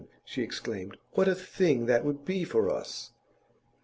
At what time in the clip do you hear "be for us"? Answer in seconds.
2.25-3.11